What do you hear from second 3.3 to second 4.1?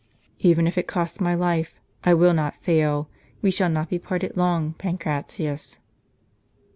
We shall not be